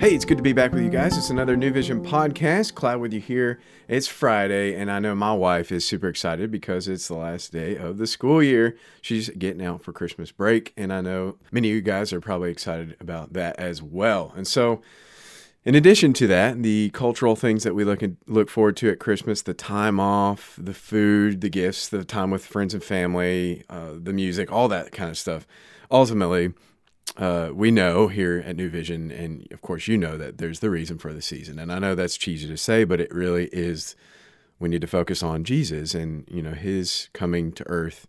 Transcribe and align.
Hey, 0.00 0.14
it's 0.14 0.24
good 0.24 0.38
to 0.38 0.42
be 0.42 0.54
back 0.54 0.72
with 0.72 0.82
you 0.82 0.88
guys. 0.88 1.18
It's 1.18 1.28
another 1.28 1.58
New 1.58 1.70
Vision 1.72 2.02
podcast. 2.02 2.74
Cloud 2.74 3.02
with 3.02 3.12
you 3.12 3.20
here. 3.20 3.60
It's 3.86 4.08
Friday, 4.08 4.74
and 4.74 4.90
I 4.90 4.98
know 4.98 5.14
my 5.14 5.34
wife 5.34 5.70
is 5.70 5.84
super 5.84 6.08
excited 6.08 6.50
because 6.50 6.88
it's 6.88 7.06
the 7.06 7.16
last 7.16 7.52
day 7.52 7.76
of 7.76 7.98
the 7.98 8.06
school 8.06 8.42
year. 8.42 8.78
She's 9.02 9.28
getting 9.28 9.62
out 9.62 9.82
for 9.82 9.92
Christmas 9.92 10.32
break, 10.32 10.72
and 10.74 10.90
I 10.90 11.02
know 11.02 11.36
many 11.52 11.68
of 11.68 11.74
you 11.74 11.82
guys 11.82 12.14
are 12.14 12.20
probably 12.22 12.50
excited 12.50 12.96
about 12.98 13.34
that 13.34 13.58
as 13.58 13.82
well. 13.82 14.32
And 14.34 14.48
so, 14.48 14.80
in 15.66 15.74
addition 15.74 16.14
to 16.14 16.26
that, 16.28 16.62
the 16.62 16.88
cultural 16.94 17.36
things 17.36 17.62
that 17.64 17.74
we 17.74 17.84
look 17.84 18.02
at, 18.02 18.12
look 18.26 18.48
forward 18.48 18.78
to 18.78 18.88
at 18.88 19.00
Christmas, 19.00 19.42
the 19.42 19.52
time 19.52 20.00
off, 20.00 20.54
the 20.56 20.72
food, 20.72 21.42
the 21.42 21.50
gifts, 21.50 21.90
the 21.90 22.06
time 22.06 22.30
with 22.30 22.46
friends 22.46 22.72
and 22.72 22.82
family, 22.82 23.64
uh, 23.68 23.90
the 24.02 24.14
music, 24.14 24.50
all 24.50 24.66
that 24.68 24.92
kind 24.92 25.10
of 25.10 25.18
stuff. 25.18 25.46
Ultimately, 25.90 26.54
uh, 27.16 27.50
we 27.52 27.70
know 27.70 28.08
here 28.08 28.42
at 28.46 28.56
New 28.56 28.68
Vision, 28.70 29.10
and 29.10 29.46
of 29.52 29.62
course, 29.62 29.88
you 29.88 29.96
know 29.96 30.16
that 30.16 30.38
there's 30.38 30.60
the 30.60 30.70
reason 30.70 30.98
for 30.98 31.12
the 31.12 31.22
season. 31.22 31.58
And 31.58 31.72
I 31.72 31.78
know 31.78 31.94
that's 31.94 32.16
cheesy 32.16 32.48
to 32.48 32.56
say, 32.56 32.84
but 32.84 33.00
it 33.00 33.12
really 33.12 33.46
is. 33.52 33.96
We 34.58 34.68
need 34.68 34.82
to 34.82 34.86
focus 34.86 35.22
on 35.22 35.44
Jesus 35.44 35.94
and 35.94 36.24
you 36.30 36.42
know 36.42 36.52
His 36.52 37.08
coming 37.12 37.52
to 37.52 37.66
Earth, 37.66 38.06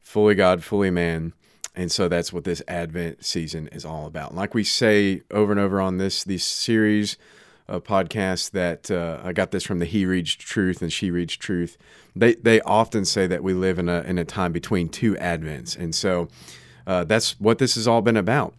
fully 0.00 0.34
God, 0.34 0.62
fully 0.62 0.90
man, 0.90 1.32
and 1.74 1.90
so 1.90 2.08
that's 2.08 2.32
what 2.32 2.44
this 2.44 2.62
Advent 2.68 3.24
season 3.24 3.68
is 3.68 3.84
all 3.84 4.06
about. 4.06 4.34
like 4.34 4.54
we 4.54 4.64
say 4.64 5.22
over 5.30 5.52
and 5.52 5.60
over 5.60 5.80
on 5.80 5.98
this 5.98 6.24
these 6.24 6.44
series 6.44 7.16
of 7.68 7.84
podcasts, 7.84 8.50
that 8.50 8.90
uh, 8.90 9.20
I 9.24 9.32
got 9.32 9.52
this 9.52 9.64
from 9.64 9.78
the 9.78 9.86
He 9.86 10.04
Reads 10.04 10.34
Truth 10.34 10.82
and 10.82 10.92
She 10.92 11.10
Reads 11.10 11.36
Truth. 11.36 11.78
They 12.14 12.34
they 12.34 12.60
often 12.62 13.04
say 13.04 13.26
that 13.28 13.42
we 13.42 13.54
live 13.54 13.78
in 13.78 13.88
a 13.88 14.02
in 14.02 14.18
a 14.18 14.24
time 14.24 14.52
between 14.52 14.88
two 14.88 15.14
Advents, 15.14 15.78
and 15.78 15.94
so 15.94 16.28
uh, 16.86 17.04
that's 17.04 17.38
what 17.40 17.58
this 17.58 17.74
has 17.74 17.86
all 17.86 18.02
been 18.02 18.16
about. 18.16 18.54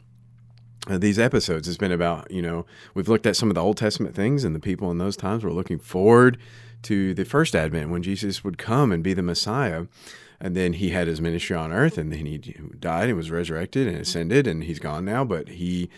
Uh, 0.89 0.97
these 0.97 1.17
episodes 1.17 1.65
has 1.67 1.77
been 1.77 1.91
about, 1.91 2.29
you 2.29 2.41
know, 2.41 2.65
we've 2.93 3.07
looked 3.07 3.25
at 3.25 3.35
some 3.35 3.49
of 3.49 3.55
the 3.55 3.61
Old 3.63 3.77
Testament 3.77 4.15
things 4.15 4.43
and 4.43 4.53
the 4.53 4.59
people 4.59 4.91
in 4.91 4.97
those 4.97 5.15
times 5.15 5.43
were 5.43 5.53
looking 5.53 5.79
forward 5.79 6.37
to 6.83 7.13
the 7.13 7.23
first 7.23 7.55
advent 7.55 7.89
when 7.89 8.03
Jesus 8.03 8.43
would 8.43 8.57
come 8.57 8.91
and 8.91 9.01
be 9.01 9.13
the 9.13 9.21
Messiah. 9.21 9.85
And 10.41 10.57
then 10.57 10.73
he 10.73 10.89
had 10.89 11.07
his 11.07 11.21
ministry 11.21 11.55
on 11.55 11.71
earth 11.71 11.97
and 11.97 12.11
then 12.11 12.25
he 12.25 12.37
died 12.37 13.07
and 13.07 13.15
was 13.15 13.31
resurrected 13.31 13.87
and 13.87 13.97
ascended 13.97 14.45
and 14.45 14.65
he's 14.65 14.79
gone 14.79 15.05
now, 15.05 15.23
but 15.23 15.47
he 15.47 15.89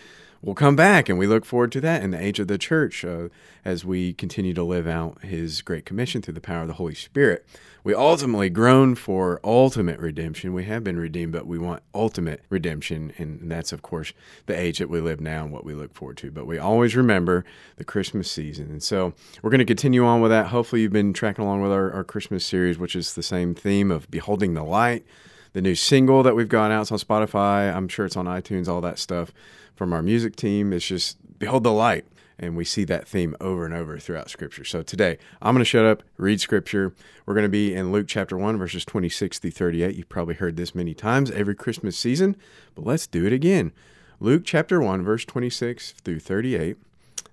will 0.42 0.54
come 0.54 0.76
back 0.76 1.08
and 1.08 1.18
we 1.18 1.26
look 1.26 1.44
forward 1.44 1.72
to 1.72 1.80
that 1.80 2.02
in 2.02 2.10
the 2.10 2.20
age 2.20 2.38
of 2.38 2.48
the 2.48 2.58
church 2.58 3.04
uh, 3.04 3.28
as 3.64 3.84
we 3.84 4.12
continue 4.12 4.54
to 4.54 4.62
live 4.62 4.86
out 4.86 5.22
his 5.22 5.62
great 5.62 5.84
commission 5.84 6.22
through 6.22 6.34
the 6.34 6.40
power 6.40 6.62
of 6.62 6.68
the 6.68 6.74
Holy 6.74 6.94
Spirit 6.94 7.46
we 7.86 7.94
ultimately 7.94 8.50
groan 8.50 8.96
for 8.96 9.38
ultimate 9.44 10.00
redemption. 10.00 10.52
We 10.52 10.64
have 10.64 10.82
been 10.82 10.98
redeemed, 10.98 11.30
but 11.30 11.46
we 11.46 11.56
want 11.56 11.84
ultimate 11.94 12.42
redemption. 12.50 13.12
And 13.16 13.48
that's, 13.48 13.70
of 13.70 13.82
course, 13.82 14.12
the 14.46 14.58
age 14.58 14.80
that 14.80 14.90
we 14.90 15.00
live 15.00 15.20
now 15.20 15.44
and 15.44 15.52
what 15.52 15.64
we 15.64 15.72
look 15.72 15.94
forward 15.94 16.16
to. 16.16 16.32
But 16.32 16.48
we 16.48 16.58
always 16.58 16.96
remember 16.96 17.44
the 17.76 17.84
Christmas 17.84 18.28
season. 18.28 18.72
And 18.72 18.82
so 18.82 19.14
we're 19.40 19.50
going 19.50 19.60
to 19.60 19.64
continue 19.64 20.04
on 20.04 20.20
with 20.20 20.32
that. 20.32 20.48
Hopefully, 20.48 20.82
you've 20.82 20.92
been 20.92 21.12
tracking 21.12 21.44
along 21.44 21.62
with 21.62 21.70
our, 21.70 21.92
our 21.92 22.02
Christmas 22.02 22.44
series, 22.44 22.76
which 22.76 22.96
is 22.96 23.14
the 23.14 23.22
same 23.22 23.54
theme 23.54 23.92
of 23.92 24.10
beholding 24.10 24.54
the 24.54 24.64
light. 24.64 25.06
The 25.56 25.62
new 25.62 25.74
single 25.74 26.22
that 26.22 26.36
we've 26.36 26.50
gone 26.50 26.70
out 26.70 26.82
it's 26.82 26.92
on 26.92 26.98
Spotify. 26.98 27.74
I'm 27.74 27.88
sure 27.88 28.04
it's 28.04 28.18
on 28.18 28.26
iTunes, 28.26 28.68
all 28.68 28.82
that 28.82 28.98
stuff 28.98 29.32
from 29.74 29.94
our 29.94 30.02
music 30.02 30.36
team. 30.36 30.70
It's 30.70 30.86
just 30.86 31.16
Behold 31.38 31.64
the 31.64 31.72
Light. 31.72 32.04
And 32.38 32.58
we 32.58 32.64
see 32.66 32.84
that 32.84 33.08
theme 33.08 33.34
over 33.40 33.64
and 33.64 33.72
over 33.72 33.98
throughout 33.98 34.28
Scripture. 34.28 34.64
So 34.64 34.82
today, 34.82 35.16
I'm 35.40 35.54
going 35.54 35.62
to 35.62 35.64
shut 35.64 35.86
up, 35.86 36.02
read 36.18 36.42
Scripture. 36.42 36.92
We're 37.24 37.32
going 37.32 37.46
to 37.46 37.48
be 37.48 37.74
in 37.74 37.90
Luke 37.90 38.06
chapter 38.06 38.36
1, 38.36 38.58
verses 38.58 38.84
26 38.84 39.38
through 39.38 39.52
38. 39.52 39.96
You've 39.96 40.10
probably 40.10 40.34
heard 40.34 40.58
this 40.58 40.74
many 40.74 40.92
times 40.92 41.30
every 41.30 41.54
Christmas 41.54 41.96
season, 41.96 42.36
but 42.74 42.84
let's 42.84 43.06
do 43.06 43.24
it 43.24 43.32
again. 43.32 43.72
Luke 44.20 44.42
chapter 44.44 44.78
1, 44.78 45.04
verse 45.04 45.24
26 45.24 45.92
through 45.92 46.20
38. 46.20 46.76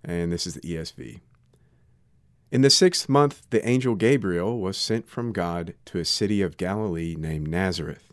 And 0.01 0.31
this 0.31 0.47
is 0.47 0.53
the 0.53 0.61
ESV. 0.61 1.19
In 2.53 2.61
the 2.61 2.69
sixth 2.69 3.09
month, 3.09 3.49
the 3.49 3.67
angel 3.67 3.95
Gabriel 3.95 4.59
was 4.59 4.77
sent 4.77 5.09
from 5.09 5.33
God 5.33 5.73
to 5.87 5.99
a 5.99 6.05
city 6.05 6.41
of 6.41 6.55
Galilee 6.55 7.17
named 7.17 7.49
Nazareth, 7.49 8.12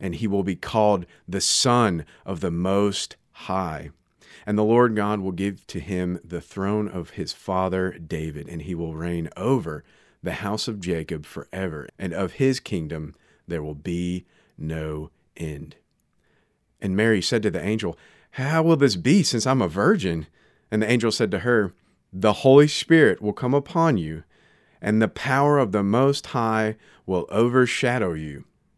and 0.00 0.16
he 0.16 0.26
will 0.26 0.42
be 0.42 0.56
called 0.56 1.06
the 1.28 1.40
Son 1.40 2.04
of 2.24 2.40
the 2.40 2.50
Most 2.50 3.16
High. 3.32 3.90
And 4.46 4.58
the 4.58 4.64
Lord 4.64 4.96
God 4.96 5.20
will 5.20 5.32
give 5.32 5.66
to 5.68 5.80
him 5.80 6.18
the 6.24 6.40
throne 6.40 6.88
of 6.88 7.10
his 7.10 7.32
father 7.32 7.92
David, 7.92 8.48
and 8.48 8.62
he 8.62 8.74
will 8.74 8.94
reign 8.94 9.28
over 9.36 9.84
the 10.22 10.32
house 10.32 10.66
of 10.68 10.80
Jacob 10.80 11.26
forever, 11.26 11.88
and 11.98 12.12
of 12.12 12.32
his 12.32 12.60
kingdom 12.60 13.14
there 13.46 13.62
will 13.62 13.74
be 13.74 14.24
no 14.58 15.10
end. 15.36 15.76
And 16.80 16.96
Mary 16.96 17.20
said 17.20 17.42
to 17.42 17.50
the 17.50 17.62
angel, 17.62 17.98
How 18.32 18.62
will 18.62 18.76
this 18.76 18.96
be, 18.96 19.22
since 19.22 19.46
I'm 19.46 19.62
a 19.62 19.68
virgin? 19.68 20.26
And 20.70 20.82
the 20.82 20.90
angel 20.90 21.12
said 21.12 21.30
to 21.32 21.40
her, 21.40 21.72
The 22.12 22.34
Holy 22.34 22.68
Spirit 22.68 23.20
will 23.20 23.32
come 23.32 23.54
upon 23.54 23.98
you, 23.98 24.24
and 24.80 25.00
the 25.00 25.08
power 25.08 25.58
of 25.58 25.72
the 25.72 25.82
Most 25.82 26.28
High 26.28 26.76
will 27.06 27.26
overshadow 27.30 28.14
you. 28.14 28.44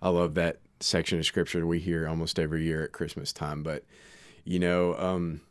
I 0.00 0.08
love 0.10 0.34
that 0.34 0.58
section 0.80 1.18
of 1.18 1.26
scripture 1.26 1.66
we 1.66 1.80
hear 1.80 2.08
almost 2.08 2.38
every 2.38 2.64
year 2.64 2.84
at 2.84 2.92
Christmas 2.92 3.32
time, 3.32 3.62
but 3.62 3.84
you 4.44 4.58
know, 4.58 4.94
um, 4.96 5.42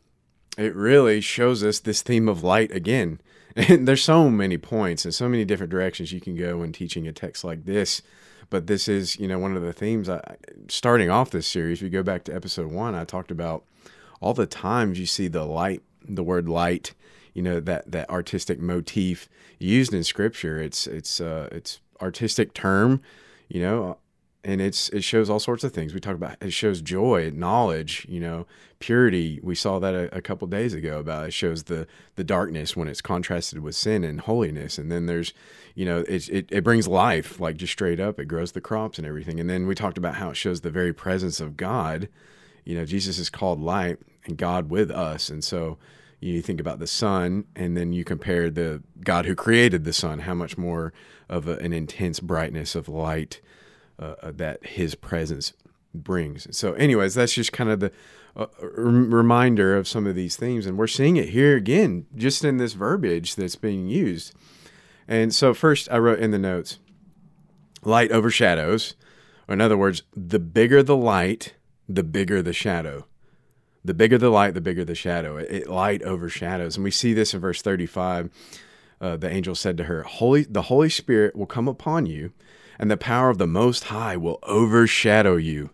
it 0.56 0.74
really 0.74 1.20
shows 1.20 1.62
us 1.62 1.78
this 1.78 2.02
theme 2.02 2.28
of 2.28 2.42
light 2.42 2.72
again. 2.72 3.20
And 3.56 3.88
there's 3.88 4.04
so 4.04 4.30
many 4.30 4.56
points 4.56 5.04
and 5.04 5.12
so 5.12 5.28
many 5.28 5.44
different 5.44 5.72
directions 5.72 6.12
you 6.12 6.20
can 6.20 6.36
go 6.36 6.58
when 6.58 6.70
teaching 6.70 7.08
a 7.08 7.12
text 7.12 7.42
like 7.42 7.64
this. 7.64 8.02
But 8.50 8.68
this 8.68 8.86
is, 8.86 9.18
you 9.18 9.26
know, 9.26 9.40
one 9.40 9.56
of 9.56 9.62
the 9.62 9.72
themes. 9.72 10.08
I, 10.08 10.36
starting 10.68 11.10
off 11.10 11.32
this 11.32 11.48
series, 11.48 11.82
we 11.82 11.88
go 11.88 12.04
back 12.04 12.22
to 12.24 12.34
episode 12.34 12.70
one. 12.70 12.94
I 12.94 13.04
talked 13.04 13.32
about 13.32 13.64
all 14.20 14.32
the 14.32 14.46
times 14.46 15.00
you 15.00 15.06
see 15.06 15.26
the 15.26 15.44
light, 15.44 15.82
the 16.08 16.22
word 16.22 16.48
light, 16.48 16.94
you 17.34 17.42
know, 17.42 17.58
that 17.58 17.90
that 17.90 18.08
artistic 18.10 18.60
motif 18.60 19.28
used 19.58 19.92
in 19.92 20.04
Scripture. 20.04 20.60
It's 20.62 20.86
it's 20.86 21.20
uh, 21.20 21.48
it's 21.50 21.80
artistic 22.00 22.54
term, 22.54 23.02
you 23.48 23.60
know, 23.60 23.98
and 24.44 24.60
it's 24.60 24.88
it 24.90 25.02
shows 25.02 25.28
all 25.28 25.40
sorts 25.40 25.64
of 25.64 25.72
things. 25.72 25.92
We 25.92 26.00
talk 26.00 26.14
about 26.14 26.36
it 26.40 26.52
shows 26.52 26.80
joy, 26.80 27.30
knowledge, 27.34 28.06
you 28.08 28.20
know, 28.20 28.46
purity. 28.78 29.40
We 29.42 29.54
saw 29.54 29.78
that 29.80 29.94
a, 29.94 30.16
a 30.16 30.22
couple 30.22 30.46
days 30.46 30.74
ago 30.74 30.98
about 30.98 31.26
it 31.26 31.32
shows 31.32 31.64
the 31.64 31.86
the 32.16 32.24
darkness 32.24 32.76
when 32.76 32.88
it's 32.88 33.00
contrasted 33.00 33.60
with 33.60 33.74
sin 33.74 34.04
and 34.04 34.20
holiness, 34.20 34.78
and 34.78 34.90
then 34.92 35.06
there's 35.06 35.32
you 35.74 35.84
know 35.84 36.00
it, 36.08 36.28
it 36.28 36.46
it 36.50 36.64
brings 36.64 36.86
life 36.86 37.40
like 37.40 37.56
just 37.56 37.72
straight 37.72 38.00
up. 38.00 38.18
It 38.20 38.26
grows 38.26 38.52
the 38.52 38.60
crops 38.60 38.98
and 38.98 39.06
everything, 39.06 39.40
and 39.40 39.50
then 39.50 39.66
we 39.66 39.74
talked 39.74 39.98
about 39.98 40.16
how 40.16 40.30
it 40.30 40.36
shows 40.36 40.60
the 40.60 40.70
very 40.70 40.92
presence 40.92 41.40
of 41.40 41.56
God. 41.56 42.08
You 42.64 42.76
know, 42.76 42.84
Jesus 42.84 43.18
is 43.18 43.30
called 43.30 43.60
light 43.60 43.98
and 44.24 44.36
God 44.36 44.70
with 44.70 44.90
us, 44.90 45.30
and 45.30 45.42
so 45.42 45.78
you 46.20 46.42
think 46.42 46.60
about 46.60 46.80
the 46.80 46.86
sun 46.86 47.44
and 47.54 47.76
then 47.76 47.92
you 47.92 48.02
compare 48.02 48.50
the 48.50 48.82
God 49.04 49.24
who 49.24 49.36
created 49.36 49.84
the 49.84 49.92
sun, 49.92 50.20
how 50.20 50.34
much 50.34 50.58
more 50.58 50.92
of 51.28 51.46
a, 51.46 51.56
an 51.58 51.72
intense 51.72 52.18
brightness 52.18 52.74
of 52.74 52.88
light 52.88 53.40
uh, 53.98 54.14
uh 54.22 54.32
that 54.36 54.64
His 54.66 54.94
presence 54.94 55.52
brings. 55.94 56.56
So, 56.56 56.74
anyways, 56.74 57.14
that's 57.14 57.34
just 57.34 57.52
kind 57.52 57.70
of 57.70 57.80
the 57.80 57.92
uh, 58.36 58.46
reminder 58.60 59.76
of 59.76 59.88
some 59.88 60.06
of 60.06 60.14
these 60.14 60.36
themes, 60.36 60.66
and 60.66 60.78
we're 60.78 60.86
seeing 60.86 61.16
it 61.16 61.30
here 61.30 61.56
again, 61.56 62.06
just 62.14 62.44
in 62.44 62.58
this 62.58 62.74
verbiage 62.74 63.34
that's 63.34 63.56
being 63.56 63.88
used. 63.88 64.34
And 65.06 65.34
so, 65.34 65.54
first, 65.54 65.88
I 65.90 65.98
wrote 65.98 66.20
in 66.20 66.30
the 66.30 66.38
notes, 66.38 66.78
light 67.82 68.12
overshadows. 68.12 68.94
Or 69.48 69.54
in 69.54 69.60
other 69.60 69.78
words, 69.78 70.02
the 70.14 70.38
bigger 70.38 70.82
the 70.82 70.96
light, 70.96 71.54
the 71.88 72.02
bigger 72.02 72.42
the 72.42 72.52
shadow. 72.52 73.06
The 73.84 73.94
bigger 73.94 74.18
the 74.18 74.28
light, 74.28 74.52
the 74.52 74.60
bigger 74.60 74.84
the 74.84 74.94
shadow. 74.94 75.38
It, 75.38 75.50
it 75.50 75.70
light 75.70 76.02
overshadows, 76.02 76.76
and 76.76 76.84
we 76.84 76.90
see 76.90 77.14
this 77.14 77.32
in 77.32 77.40
verse 77.40 77.62
thirty-five. 77.62 78.28
Uh, 79.00 79.16
the 79.16 79.30
angel 79.30 79.54
said 79.54 79.78
to 79.78 79.84
her, 79.84 80.02
"Holy, 80.02 80.42
the 80.42 80.62
Holy 80.62 80.90
Spirit 80.90 81.34
will 81.34 81.46
come 81.46 81.68
upon 81.68 82.04
you, 82.04 82.32
and 82.78 82.90
the 82.90 82.96
power 82.96 83.30
of 83.30 83.38
the 83.38 83.46
Most 83.46 83.84
High 83.84 84.16
will 84.16 84.38
overshadow 84.42 85.36
you. 85.36 85.70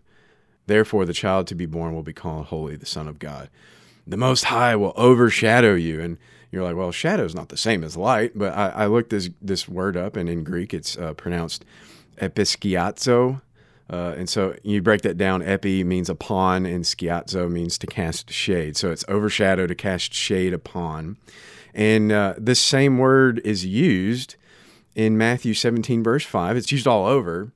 Therefore, 0.67 1.05
the 1.05 1.13
child 1.13 1.47
to 1.47 1.55
be 1.55 1.65
born 1.65 1.93
will 1.93 2.03
be 2.03 2.13
called 2.13 2.47
Holy, 2.47 2.75
the 2.75 2.85
Son 2.85 3.07
of 3.07 3.19
God. 3.19 3.49
The 4.07 4.17
Most 4.17 4.45
High 4.45 4.75
will 4.75 4.93
overshadow 4.95 5.75
you." 5.75 6.01
And 6.01 6.17
you're 6.51 6.63
like, 6.63 6.75
"Well, 6.75 6.91
shadow 6.91 7.25
is 7.25 7.35
not 7.35 7.49
the 7.49 7.57
same 7.57 7.83
as 7.83 7.95
light." 7.95 8.31
But 8.35 8.53
I, 8.53 8.69
I 8.69 8.85
looked 8.87 9.09
this 9.09 9.29
this 9.41 9.67
word 9.67 9.95
up, 9.95 10.15
and 10.15 10.29
in 10.29 10.43
Greek, 10.43 10.73
it's 10.73 10.97
uh, 10.97 11.13
pronounced 11.13 11.65
episkiazo, 12.17 13.41
uh, 13.89 14.13
and 14.17 14.27
so 14.27 14.55
you 14.63 14.81
break 14.81 15.01
that 15.01 15.17
down. 15.17 15.43
Epi 15.43 15.83
means 15.83 16.09
upon, 16.09 16.65
and 16.65 16.83
skiazo 16.83 17.49
means 17.49 17.77
to 17.77 17.87
cast 17.87 18.31
shade. 18.31 18.77
So 18.77 18.91
it's 18.91 19.05
overshadow 19.07 19.67
to 19.67 19.75
cast 19.75 20.13
shade 20.13 20.53
upon. 20.53 21.17
And 21.73 22.11
uh, 22.11 22.35
this 22.37 22.59
same 22.59 22.97
word 22.97 23.41
is 23.43 23.65
used 23.65 24.35
in 24.95 25.17
Matthew 25.17 25.53
17, 25.53 26.01
verse 26.01 26.25
5. 26.25 26.57
It's 26.57 26.71
used 26.71 26.87
all 26.87 27.05
over. 27.05 27.51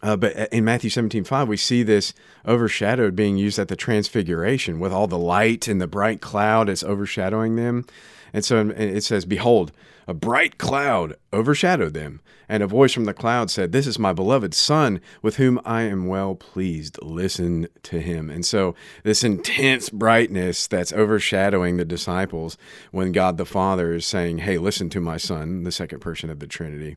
Uh, 0.00 0.16
but 0.16 0.52
in 0.52 0.64
Matthew 0.64 0.90
17, 0.90 1.24
5, 1.24 1.48
we 1.48 1.56
see 1.56 1.82
this 1.82 2.14
overshadowed 2.46 3.16
being 3.16 3.36
used 3.36 3.58
at 3.58 3.66
the 3.66 3.74
transfiguration 3.74 4.78
with 4.78 4.92
all 4.92 5.08
the 5.08 5.18
light 5.18 5.66
and 5.66 5.80
the 5.80 5.88
bright 5.88 6.20
cloud 6.20 6.68
is 6.68 6.84
overshadowing 6.84 7.56
them. 7.56 7.84
And 8.32 8.44
so 8.44 8.70
it 8.70 9.02
says, 9.02 9.24
Behold, 9.24 9.72
a 10.08 10.14
bright 10.14 10.56
cloud 10.56 11.16
overshadowed 11.34 11.92
them, 11.92 12.22
and 12.48 12.62
a 12.62 12.66
voice 12.66 12.94
from 12.94 13.04
the 13.04 13.12
cloud 13.12 13.50
said, 13.50 13.72
This 13.72 13.86
is 13.86 13.98
my 13.98 14.14
beloved 14.14 14.54
Son, 14.54 15.02
with 15.20 15.36
whom 15.36 15.60
I 15.66 15.82
am 15.82 16.06
well 16.06 16.34
pleased. 16.34 16.98
Listen 17.02 17.68
to 17.82 18.00
him. 18.00 18.30
And 18.30 18.44
so, 18.46 18.74
this 19.02 19.22
intense 19.22 19.90
brightness 19.90 20.66
that's 20.66 20.94
overshadowing 20.94 21.76
the 21.76 21.84
disciples 21.84 22.56
when 22.90 23.12
God 23.12 23.36
the 23.36 23.44
Father 23.44 23.92
is 23.92 24.06
saying, 24.06 24.38
Hey, 24.38 24.56
listen 24.56 24.88
to 24.90 25.00
my 25.00 25.18
Son, 25.18 25.64
the 25.64 25.72
second 25.72 26.00
person 26.00 26.30
of 26.30 26.40
the 26.40 26.46
Trinity, 26.46 26.96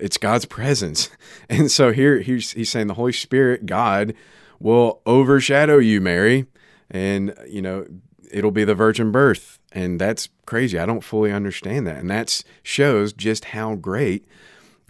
it's 0.00 0.16
God's 0.16 0.46
presence. 0.46 1.10
And 1.48 1.70
so, 1.70 1.92
here 1.92 2.20
he's, 2.20 2.52
he's 2.52 2.70
saying, 2.70 2.86
The 2.86 2.94
Holy 2.94 3.12
Spirit, 3.12 3.66
God, 3.66 4.14
will 4.60 5.02
overshadow 5.06 5.78
you, 5.78 6.00
Mary. 6.00 6.46
And, 6.90 7.34
you 7.48 7.60
know, 7.62 7.86
it'll 8.34 8.50
be 8.50 8.64
the 8.64 8.74
virgin 8.74 9.10
birth 9.10 9.58
and 9.74 10.00
that's 10.00 10.28
crazy. 10.46 10.78
I 10.78 10.86
don't 10.86 11.02
fully 11.02 11.32
understand 11.32 11.86
that. 11.86 11.96
And 11.96 12.08
that 12.10 12.42
shows 12.62 13.12
just 13.12 13.46
how 13.46 13.74
great 13.74 14.24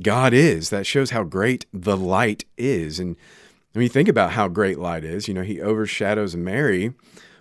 God 0.02 0.34
is. 0.34 0.68
That 0.68 0.86
shows 0.86 1.10
how 1.10 1.24
great 1.24 1.64
the 1.72 1.96
light 1.96 2.44
is. 2.58 3.00
And 3.00 3.16
when 3.72 3.82
you 3.82 3.88
think 3.88 4.08
about 4.08 4.32
how 4.32 4.48
great 4.48 4.78
light 4.78 5.02
is, 5.02 5.26
you 5.26 5.32
know, 5.32 5.42
he 5.42 5.60
overshadows 5.60 6.36
Mary. 6.36 6.92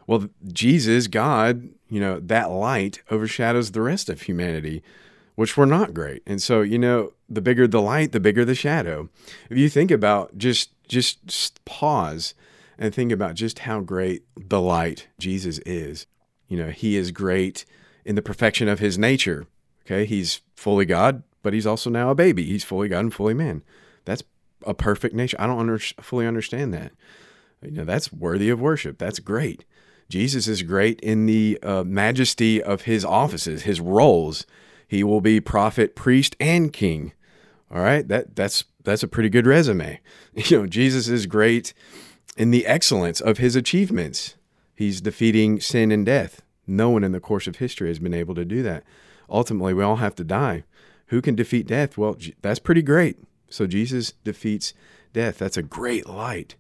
Well, 0.08 0.30
Jesus, 0.52 1.08
God, 1.08 1.70
you 1.90 2.00
know, 2.00 2.20
that 2.22 2.50
light 2.50 3.02
overshadows 3.12 3.72
the 3.72 3.82
rest 3.82 4.10
of 4.10 4.22
humanity, 4.22 4.82
which 5.36 5.58
were 5.58 5.66
not 5.66 5.94
great. 5.94 6.24
And 6.26 6.42
so, 6.42 6.62
you 6.62 6.80
know, 6.80 7.12
the 7.28 7.42
bigger 7.42 7.68
the 7.68 7.82
light, 7.82 8.14
the 8.14 8.20
bigger 8.22 8.46
the 8.46 8.56
shadow. 8.56 9.10
If 9.50 9.58
you 9.58 9.68
think 9.68 9.92
about 9.92 10.38
just 10.38 10.70
just 10.88 11.64
pause 11.66 12.36
and 12.78 12.94
think 12.94 13.12
about 13.12 13.36
just 13.36 13.60
how 13.60 13.82
great 13.82 14.24
the 14.36 14.62
light 14.62 15.08
Jesus 15.20 15.60
is 15.66 16.08
you 16.54 16.58
know, 16.58 16.70
he 16.70 16.98
is 16.98 17.10
great 17.10 17.66
in 18.06 18.14
the 18.14 18.22
perfection 18.22 18.68
of 18.68 18.78
his 18.78 18.96
nature. 18.96 19.48
Okay, 19.88 20.06
he's 20.06 20.42
fully 20.56 20.86
God, 20.86 21.24
but 21.42 21.52
he's 21.52 21.66
also 21.66 21.90
now 21.90 22.12
a 22.12 22.16
baby. 22.16 22.44
He's 22.44 22.64
fully 22.64 22.88
God 22.88 23.00
and 23.00 23.14
fully 23.14 23.34
man. 23.34 23.64
That's 24.06 24.22
a 24.64 24.76
perfect 24.76 25.16
nature. 25.16 25.38
I 25.40 25.48
don't 25.48 25.60
under, 25.60 25.80
fully 25.80 26.28
understand 26.28 26.72
that. 26.76 26.92
You 27.64 27.72
know, 27.72 27.86
that's 27.86 28.14
worthy 28.14 28.52
of 28.52 28.62
worship. 28.62 29.00
That's 29.00 29.18
great. 29.18 29.66
Jesus 30.10 30.48
is 30.48 30.62
great 30.62 31.00
in 31.00 31.26
the 31.26 31.58
uh, 31.64 31.84
majesty 31.84 32.62
of 32.62 32.84
his 32.84 33.04
offices, 33.04 33.64
his 33.64 33.82
roles. 33.82 34.46
He 34.88 35.04
will 35.04 35.22
be 35.22 35.40
prophet, 35.42 35.96
priest, 35.96 36.36
and 36.40 36.72
king. 36.72 37.14
All 37.72 37.82
right, 37.82 38.08
that 38.10 38.36
that's 38.36 38.66
that's 38.84 39.02
a 39.02 39.08
pretty 39.08 39.30
good 39.30 39.48
resume. 39.48 40.00
You 40.36 40.60
know, 40.60 40.68
Jesus 40.68 41.08
is 41.08 41.26
great 41.26 41.74
in 42.38 42.52
the 42.52 42.66
excellence 42.66 43.22
of 43.22 43.38
his 43.38 43.56
achievements. 43.56 44.36
He's 44.76 45.02
defeating 45.02 45.60
sin 45.60 45.92
and 45.92 46.06
death. 46.06 46.42
No 46.66 46.90
one 46.90 47.04
in 47.04 47.12
the 47.12 47.20
course 47.20 47.48
of 47.48 47.58
history 47.58 47.90
has 47.90 48.00
been 48.00 48.14
able 48.14 48.36
to 48.36 48.46
do 48.46 48.64
that. 48.64 48.84
Ultimately, 49.30 49.74
we 49.74 49.84
all 49.84 49.98
have 49.98 50.16
to 50.16 50.24
die. 50.24 50.64
Who 51.08 51.22
can 51.22 51.36
defeat 51.36 51.68
death? 51.68 51.98
Well, 51.98 52.18
that's 52.42 52.60
pretty 52.60 52.82
great. 52.82 53.18
So 53.50 53.68
Jesus 53.68 54.14
defeats 54.24 54.74
death. 55.14 55.38
That's 55.38 55.58
a 55.58 55.64
great 55.64 56.08
light. 56.08 56.56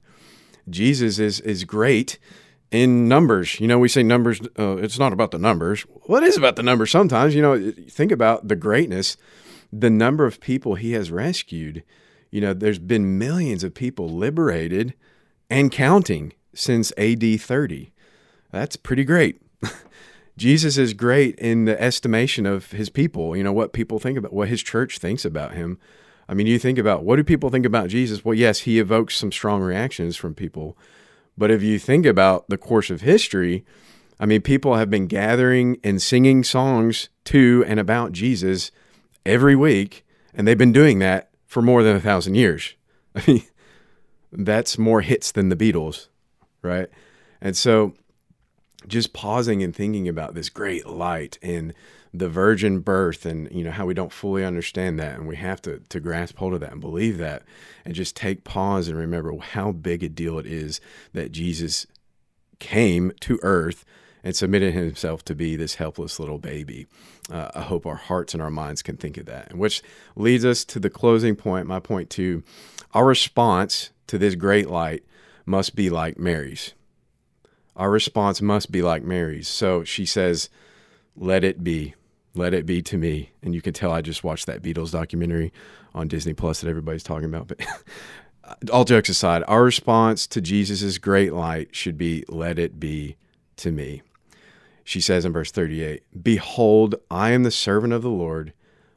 Jesus 0.69 1.19
is 1.19 1.39
is 1.41 1.63
great 1.63 2.19
in 2.71 3.07
numbers. 3.07 3.59
You 3.59 3.67
know, 3.67 3.79
we 3.79 3.89
say 3.89 4.03
numbers. 4.03 4.41
Uh, 4.57 4.77
it's 4.77 4.99
not 4.99 5.13
about 5.13 5.31
the 5.31 5.39
numbers. 5.39 5.81
What 6.03 6.23
is 6.23 6.37
about 6.37 6.55
the 6.55 6.63
numbers? 6.63 6.91
Sometimes, 6.91 7.35
you 7.35 7.41
know, 7.41 7.71
think 7.89 8.11
about 8.11 8.47
the 8.47 8.55
greatness, 8.55 9.17
the 9.71 9.89
number 9.89 10.25
of 10.25 10.39
people 10.39 10.75
he 10.75 10.91
has 10.93 11.11
rescued. 11.11 11.83
You 12.31 12.41
know, 12.41 12.53
there's 12.53 12.79
been 12.79 13.17
millions 13.17 13.63
of 13.63 13.73
people 13.73 14.09
liberated 14.09 14.93
and 15.49 15.71
counting 15.71 16.33
since 16.53 16.91
AD 16.97 17.41
30. 17.41 17.91
That's 18.51 18.75
pretty 18.75 19.03
great. 19.03 19.41
Jesus 20.37 20.77
is 20.77 20.93
great 20.93 21.35
in 21.35 21.65
the 21.65 21.79
estimation 21.81 22.45
of 22.45 22.71
his 22.71 22.89
people, 22.89 23.35
you 23.35 23.43
know, 23.43 23.53
what 23.53 23.73
people 23.73 23.99
think 23.99 24.17
about, 24.17 24.33
what 24.33 24.47
his 24.47 24.63
church 24.63 24.97
thinks 24.97 25.25
about 25.25 25.53
him. 25.53 25.77
I 26.27 26.33
mean, 26.33 26.47
you 26.47 26.57
think 26.57 26.77
about 26.77 27.03
what 27.03 27.17
do 27.17 27.23
people 27.23 27.49
think 27.49 27.65
about 27.65 27.89
Jesus? 27.89 28.23
Well, 28.23 28.33
yes, 28.33 28.61
he 28.61 28.79
evokes 28.79 29.17
some 29.17 29.31
strong 29.31 29.61
reactions 29.61 30.15
from 30.15 30.33
people. 30.33 30.77
But 31.37 31.51
if 31.51 31.61
you 31.61 31.79
think 31.79 32.05
about 32.05 32.47
the 32.49 32.57
course 32.57 32.89
of 32.89 33.01
history, 33.01 33.65
I 34.19 34.25
mean, 34.25 34.41
people 34.41 34.75
have 34.75 34.89
been 34.89 35.07
gathering 35.07 35.77
and 35.83 36.01
singing 36.01 36.43
songs 36.43 37.09
to 37.25 37.63
and 37.67 37.79
about 37.79 38.11
Jesus 38.11 38.71
every 39.25 39.55
week, 39.55 40.05
and 40.33 40.47
they've 40.47 40.57
been 40.57 40.71
doing 40.71 40.99
that 40.99 41.29
for 41.45 41.61
more 41.61 41.83
than 41.83 41.95
a 41.95 42.01
thousand 42.01 42.35
years. 42.35 42.75
I 43.15 43.23
mean, 43.27 43.43
that's 44.33 44.77
more 44.77 45.01
hits 45.01 45.31
than 45.31 45.49
the 45.49 45.55
Beatles, 45.55 46.07
right? 46.61 46.87
And 47.41 47.55
so 47.55 47.93
just 48.87 49.13
pausing 49.13 49.63
and 49.63 49.75
thinking 49.75 50.07
about 50.07 50.33
this 50.33 50.49
great 50.49 50.85
light 50.85 51.37
and 51.41 51.73
the 52.13 52.29
virgin 52.29 52.79
birth 52.79 53.25
and 53.25 53.49
you 53.51 53.63
know 53.63 53.71
how 53.71 53.85
we 53.85 53.93
don't 53.93 54.11
fully 54.11 54.45
understand 54.45 54.99
that 54.99 55.17
and 55.17 55.27
we 55.27 55.35
have 55.35 55.61
to 55.61 55.79
to 55.89 55.99
grasp 55.99 56.37
hold 56.37 56.53
of 56.53 56.59
that 56.59 56.71
and 56.71 56.81
believe 56.81 57.17
that 57.17 57.41
and 57.85 57.95
just 57.95 58.15
take 58.15 58.43
pause 58.43 58.87
and 58.87 58.97
remember 58.97 59.35
how 59.37 59.71
big 59.71 60.03
a 60.03 60.09
deal 60.09 60.37
it 60.37 60.45
is 60.45 60.79
that 61.13 61.31
Jesus 61.31 61.87
came 62.59 63.11
to 63.21 63.39
earth 63.41 63.83
and 64.23 64.35
submitted 64.35 64.73
himself 64.73 65.25
to 65.25 65.35
be 65.35 65.55
this 65.55 65.75
helpless 65.75 66.19
little 66.19 66.37
baby. 66.37 66.87
Uh, 67.29 67.49
I 67.53 67.61
hope 67.61 67.85
our 67.85 67.95
hearts 67.95 68.33
and 68.33 68.41
our 68.41 68.49
minds 68.49 68.81
can 68.81 68.95
think 68.95 69.17
of 69.17 69.25
that. 69.25 69.49
And 69.49 69.59
which 69.59 69.81
leads 70.15 70.45
us 70.45 70.63
to 70.65 70.79
the 70.79 70.89
closing 70.89 71.35
point, 71.35 71.67
my 71.67 71.79
point 71.79 72.09
two. 72.09 72.43
Our 72.93 73.05
response 73.05 73.89
to 74.07 74.17
this 74.17 74.35
great 74.35 74.69
light 74.69 75.03
must 75.45 75.75
be 75.75 75.89
like 75.89 76.17
Mary's 76.17 76.73
our 77.75 77.89
response 77.89 78.41
must 78.41 78.71
be 78.71 78.81
like 78.81 79.03
Mary's. 79.03 79.47
So 79.47 79.83
she 79.83 80.05
says, 80.05 80.49
Let 81.15 81.43
it 81.43 81.63
be. 81.63 81.95
Let 82.35 82.53
it 82.53 82.65
be 82.65 82.81
to 82.83 82.97
me. 82.97 83.31
And 83.41 83.53
you 83.53 83.61
can 83.61 83.73
tell 83.73 83.91
I 83.91 84.01
just 84.01 84.23
watched 84.23 84.47
that 84.47 84.61
Beatles 84.61 84.91
documentary 84.91 85.53
on 85.93 86.07
Disney 86.07 86.33
Plus 86.33 86.61
that 86.61 86.69
everybody's 86.69 87.03
talking 87.03 87.25
about. 87.25 87.47
But 87.47 87.65
all 88.71 88.85
jokes 88.85 89.09
aside, 89.09 89.43
our 89.47 89.63
response 89.63 90.25
to 90.27 90.41
Jesus' 90.41 90.97
great 90.97 91.33
light 91.33 91.75
should 91.75 91.97
be, 91.97 92.23
Let 92.27 92.59
it 92.59 92.79
be 92.79 93.17
to 93.57 93.71
me. 93.71 94.01
She 94.83 94.99
says 94.99 95.23
in 95.25 95.31
verse 95.31 95.51
38, 95.51 96.03
Behold, 96.21 96.95
I 97.09 97.31
am 97.31 97.43
the 97.43 97.51
servant 97.51 97.93
of 97.93 98.01
the 98.01 98.09
Lord. 98.09 98.53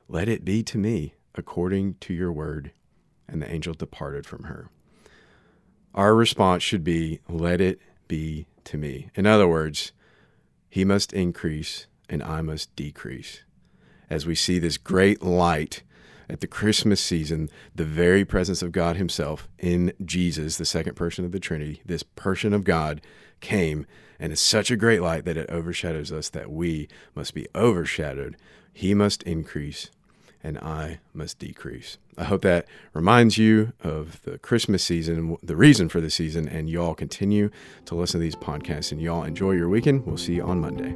Let 0.08 0.28
it 0.28 0.44
be 0.44 0.62
to 0.64 0.78
me 0.78 1.14
according 1.34 1.94
to 2.00 2.14
your 2.14 2.32
word. 2.32 2.72
And 3.28 3.42
the 3.42 3.50
angel 3.50 3.74
departed 3.74 4.24
from 4.24 4.44
her. 4.44 4.70
Our 5.96 6.14
response 6.14 6.62
should 6.62 6.84
be, 6.84 7.20
Let 7.28 7.60
it 7.60 7.80
be 8.06 8.46
to 8.64 8.76
me. 8.76 9.08
In 9.14 9.26
other 9.26 9.48
words, 9.48 9.92
he 10.68 10.84
must 10.84 11.14
increase 11.14 11.86
and 12.08 12.22
I 12.22 12.42
must 12.42 12.74
decrease. 12.76 13.40
As 14.10 14.26
we 14.26 14.34
see 14.34 14.58
this 14.58 14.76
great 14.76 15.22
light 15.22 15.82
at 16.28 16.40
the 16.40 16.46
Christmas 16.46 17.00
season, 17.00 17.48
the 17.74 17.84
very 17.84 18.24
presence 18.24 18.62
of 18.62 18.72
God 18.72 18.96
Himself 18.96 19.48
in 19.58 19.92
Jesus, 20.04 20.58
the 20.58 20.64
second 20.64 20.94
person 20.94 21.24
of 21.24 21.32
the 21.32 21.40
Trinity, 21.40 21.80
this 21.84 22.02
person 22.02 22.52
of 22.52 22.64
God 22.64 23.00
came, 23.40 23.86
and 24.18 24.32
is 24.32 24.40
such 24.40 24.70
a 24.70 24.76
great 24.76 25.00
light 25.00 25.24
that 25.24 25.36
it 25.36 25.48
overshadows 25.50 26.12
us 26.12 26.28
that 26.30 26.50
we 26.50 26.88
must 27.14 27.34
be 27.34 27.46
overshadowed. 27.54 28.36
He 28.72 28.94
must 28.94 29.22
increase 29.22 29.90
and 30.46 30.58
I 30.58 31.00
must 31.12 31.40
decrease. 31.40 31.98
I 32.16 32.24
hope 32.24 32.42
that 32.42 32.66
reminds 32.94 33.36
you 33.36 33.72
of 33.82 34.22
the 34.22 34.38
Christmas 34.38 34.84
season, 34.84 35.36
the 35.42 35.56
reason 35.56 35.88
for 35.88 36.00
the 36.00 36.08
season, 36.08 36.48
and 36.48 36.70
y'all 36.70 36.94
continue 36.94 37.50
to 37.86 37.96
listen 37.96 38.20
to 38.20 38.22
these 38.22 38.36
podcasts 38.36 38.92
and 38.92 39.02
y'all 39.02 39.24
enjoy 39.24 39.52
your 39.52 39.68
weekend. 39.68 40.06
We'll 40.06 40.16
see 40.16 40.34
you 40.34 40.44
on 40.44 40.60
Monday. 40.60 40.94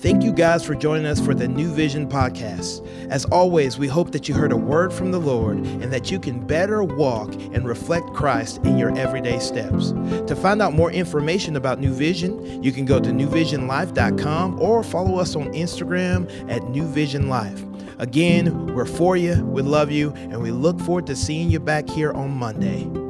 Thank 0.00 0.22
you 0.22 0.32
guys 0.32 0.64
for 0.64 0.76
joining 0.76 1.06
us 1.06 1.18
for 1.18 1.34
the 1.34 1.48
New 1.48 1.72
Vision 1.72 2.06
podcast. 2.06 2.86
As 3.10 3.24
always, 3.24 3.78
we 3.78 3.88
hope 3.88 4.12
that 4.12 4.28
you 4.28 4.34
heard 4.34 4.52
a 4.52 4.56
word 4.56 4.92
from 4.92 5.10
the 5.10 5.18
Lord 5.18 5.56
and 5.56 5.92
that 5.92 6.08
you 6.08 6.20
can 6.20 6.46
better 6.46 6.84
walk 6.84 7.34
and 7.34 7.66
reflect 7.66 8.12
Christ 8.14 8.58
in 8.58 8.78
your 8.78 8.96
everyday 8.96 9.40
steps. 9.40 9.90
To 10.28 10.36
find 10.36 10.62
out 10.62 10.74
more 10.74 10.92
information 10.92 11.56
about 11.56 11.80
New 11.80 11.92
Vision, 11.92 12.62
you 12.62 12.70
can 12.70 12.84
go 12.84 13.00
to 13.00 13.10
newvisionlife.com 13.10 14.60
or 14.60 14.84
follow 14.84 15.18
us 15.18 15.34
on 15.34 15.52
Instagram 15.52 16.30
at 16.48 16.62
New 16.68 16.86
Vision 16.86 17.28
Life. 17.28 17.67
Again, 17.98 18.74
we're 18.74 18.84
for 18.84 19.16
you, 19.16 19.44
we 19.44 19.62
love 19.62 19.90
you, 19.90 20.12
and 20.12 20.40
we 20.40 20.52
look 20.52 20.78
forward 20.80 21.06
to 21.08 21.16
seeing 21.16 21.50
you 21.50 21.58
back 21.58 21.88
here 21.88 22.12
on 22.12 22.30
Monday. 22.30 23.07